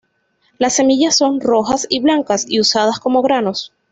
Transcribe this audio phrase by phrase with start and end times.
[0.57, 3.71] Las semillas son rojas y blancas y usadas como granos.